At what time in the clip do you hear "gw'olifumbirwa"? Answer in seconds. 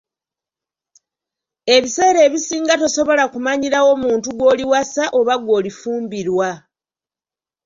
5.43-6.49